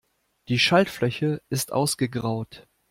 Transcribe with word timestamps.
Die 0.47 0.57
Schaltfläche 0.57 1.43
ist 1.49 1.71
ausgegraut. 1.73 2.67